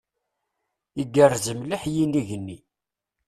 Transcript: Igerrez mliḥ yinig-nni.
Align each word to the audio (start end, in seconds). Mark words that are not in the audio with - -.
Igerrez 1.01 1.45
mliḥ 1.59 1.83
yinig-nni. 1.93 2.57